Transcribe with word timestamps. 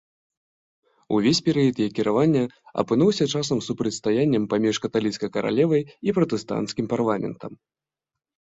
Увесь 1.17 1.41
перыяд 1.49 1.81
яе 1.85 1.89
кіравання 1.99 2.41
апынуўся 2.83 3.29
часам 3.37 3.57
супрацьстаяннем 3.67 4.49
паміж 4.55 4.75
каталіцкай 4.89 5.29
каралевай 5.39 5.81
і 6.09 6.19
пратэстанцкім 6.19 6.85
парламентам. 6.99 7.51